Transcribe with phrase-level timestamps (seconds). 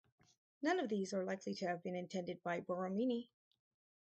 [0.63, 3.29] None of these are likely to have been intended by Borromini.